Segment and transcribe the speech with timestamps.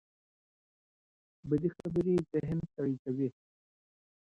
[1.49, 3.29] بدې خبرې ذهن ستړي کوي